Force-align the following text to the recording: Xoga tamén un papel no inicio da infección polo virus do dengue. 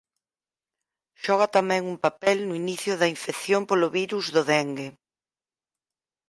Xoga 1.23 1.47
tamén 1.57 1.81
un 1.91 1.97
papel 2.05 2.37
no 2.47 2.53
inicio 2.63 2.93
da 3.01 3.11
infección 3.15 3.61
polo 3.69 3.87
virus 3.99 4.25
do 4.35 4.41
dengue. 4.51 4.87